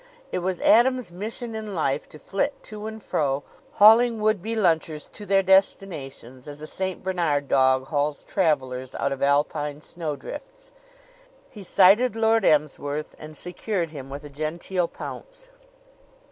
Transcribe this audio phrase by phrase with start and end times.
[0.31, 5.07] It was Adams' mission in life to flit to and fro, hauling would be lunchers
[5.11, 7.03] to their destinations, as a St.
[7.03, 10.71] Bernard dog hauls travelers out of Alpine snowdrifts.
[11.51, 15.51] He sighted Lord Emsworth and secured him with a genteel pounce.